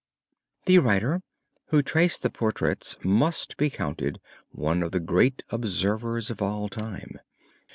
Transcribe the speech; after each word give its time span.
The 0.65 0.79
writer 0.79 1.21
who 1.67 1.83
traced 1.83 2.23
the 2.23 2.31
portraits 2.31 2.97
must 3.03 3.55
be 3.55 3.69
counted 3.69 4.19
one 4.49 4.81
of 4.81 4.93
the 4.93 4.99
great 4.99 5.43
observers 5.51 6.31
of 6.31 6.41
all 6.41 6.69
time. 6.69 7.19